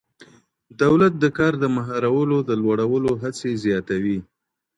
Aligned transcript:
دولت 0.81 1.13
د 1.19 1.25
کار 1.37 1.53
د 1.59 1.65
مهارتونو 1.75 2.37
د 2.49 2.51
لوړولو 2.63 3.11
هڅې 3.23 3.49
زیاتوي. 3.63 4.19